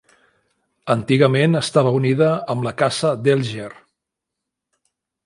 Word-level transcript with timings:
Antigament 0.93 1.59
estava 1.59 1.91
unida 1.97 2.29
amb 2.53 2.65
la 2.69 2.73
Casa 2.83 3.13
Delger. 3.29 3.69